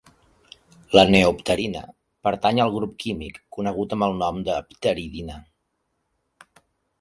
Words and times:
La 0.99 1.01
neopterina 1.15 1.83
pertany 2.27 2.61
al 2.63 2.73
grup 2.77 2.95
químic 3.03 3.37
conegut 3.59 3.93
amb 3.99 4.07
el 4.09 4.17
nom 4.23 4.41
de 4.49 4.57
pteridina. 4.73 5.39